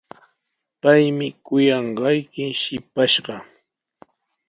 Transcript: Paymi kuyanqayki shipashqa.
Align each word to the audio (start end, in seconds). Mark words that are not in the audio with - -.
Paymi 0.81 1.27
kuyanqayki 1.45 2.43
shipashqa. 2.61 3.35